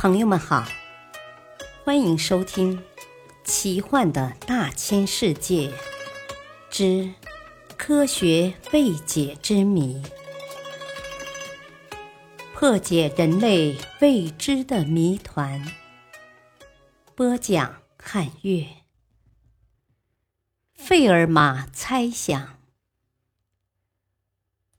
[0.00, 0.66] 朋友们好，
[1.84, 2.78] 欢迎收听
[3.44, 5.70] 《奇幻的大千世界
[6.70, 7.12] 之
[7.76, 10.02] 科学未解之谜》，
[12.54, 15.62] 破解人类未知的谜团。
[17.14, 18.68] 播讲：汉月。
[20.72, 22.58] 费尔马猜想，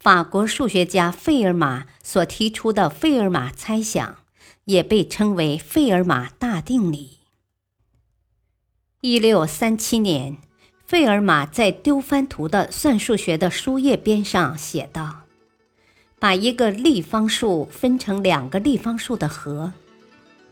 [0.00, 4.23] 法国数学家费尔马所提出的费尔马猜想。
[4.64, 7.18] 也被称为费尔马大定理。
[9.00, 10.38] 一六三七年，
[10.86, 15.24] 费尔马在丢番图的算数学的书页边上写道
[16.18, 19.74] ：“把一个立方数分成两个立方数的和，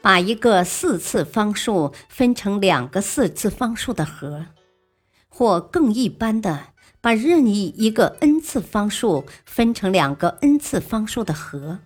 [0.00, 4.46] 把一个四次方数分成两个四次方数的和，
[5.28, 6.68] 或更一般的，
[7.02, 11.80] 把任意一个 n 次方数分成两个 n 次方数的和。”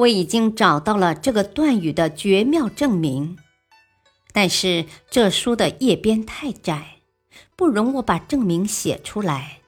[0.00, 3.36] 我已经找到了这个断语的绝妙证明，
[4.32, 7.00] 但是这书的页边太窄，
[7.54, 9.58] 不容我把证明写出来。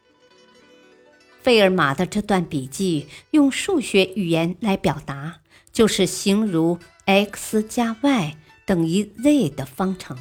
[1.42, 10.17] 费尔马的这段笔记用数学语言来表达，就是形如 x 加 y 等于 z 的方程。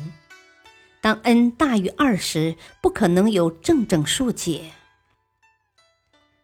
[1.00, 4.72] 当 n 大于二时，不可能有正整数解。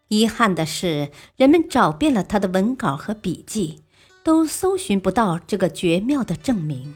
[0.09, 3.81] 遗憾的是，人们找遍了他的文稿和笔记，
[4.23, 6.95] 都搜寻不到这个绝妙的证明。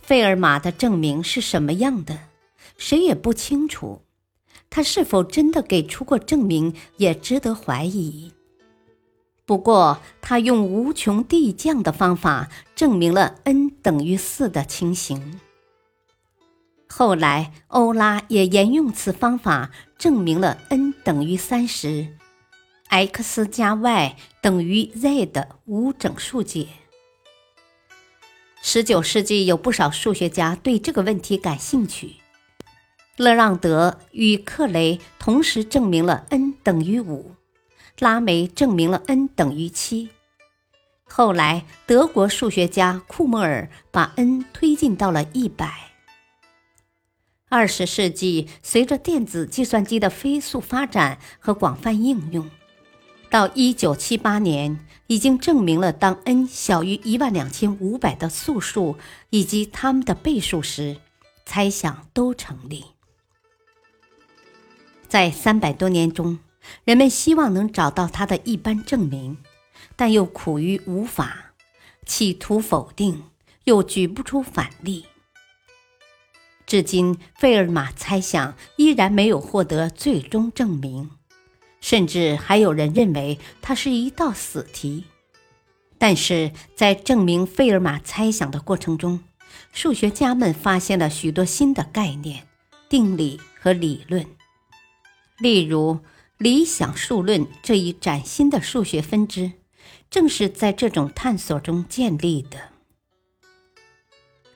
[0.00, 2.18] 费尔马的证明是什么样的，
[2.76, 4.02] 谁也不清楚。
[4.70, 8.32] 他是否真的给出过证明，也值得怀疑。
[9.44, 15.40] 不过，他用无穷递降的方法证明了 n 等于四的情形。
[16.88, 22.08] 后来，欧拉也沿用此方法证明了 n 等于三十
[22.88, 26.68] ，x 加 y 等于 z 的无整数解。
[28.60, 32.16] 十九世纪有不少数学家对这个问题感兴趣。
[33.16, 37.34] 勒让德与克雷同时证明了 n 等于五，
[37.98, 40.10] 拉梅证明了 n 等于七。
[41.04, 45.95] 后来，德国数学家库莫尔把 n 推进到了一百。
[47.48, 52.50] 二十世纪，随着电子计算机的飞速发展和广泛应用，
[53.30, 58.96] 到一九七八年，已经证明了当 n 小于一万两千五百的素数
[59.30, 60.96] 以及它们的倍数时，
[61.44, 62.84] 猜想都成立。
[65.06, 66.40] 在三百多年中，
[66.82, 69.38] 人们希望能找到它的一般证明，
[69.94, 71.52] 但又苦于无法，
[72.04, 73.22] 企图否定，
[73.62, 75.06] 又举不出反例。
[76.66, 81.10] 至今，费尔马猜想依然没有获得最终证明，
[81.80, 85.04] 甚至还有人认为它是一道死题。
[85.96, 89.20] 但是在证明费尔马猜想的过程中，
[89.72, 92.48] 数学家们发现了许多新的概念、
[92.88, 94.26] 定理和理论，
[95.38, 96.00] 例如
[96.36, 99.52] 理想数论这一崭新的数学分支，
[100.10, 102.75] 正是在这种探索中建立的。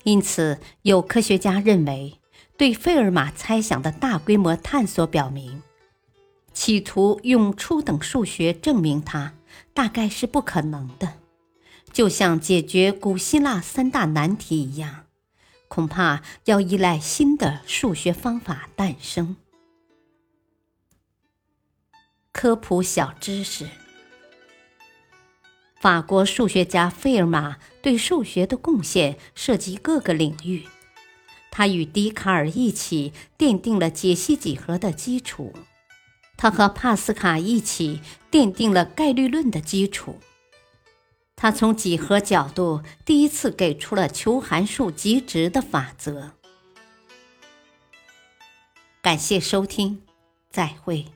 [0.05, 2.19] 因此，有科学家认为，
[2.57, 5.63] 对费尔马猜想的大规模探索表明，
[6.53, 9.35] 企图用初等数学证明它，
[9.75, 11.15] 大概是不可能的。
[11.93, 15.07] 就像解决古希腊三大难题一样，
[15.69, 19.37] 恐怕要依赖新的数学方法诞生。
[22.33, 23.80] 科普小知识。
[25.81, 30.69] 法国数学家费尔马对数学的贡献涉及各个领域。
[31.51, 35.55] 他与笛卡尔一起奠定了解析几何的基础，
[36.37, 40.21] 他和帕斯卡一起奠定了概率论的基础。
[41.35, 46.33] 他从几何角度第一次给出了求函数极值的法则。
[49.01, 50.03] 感谢收听，
[50.51, 51.07] 再会。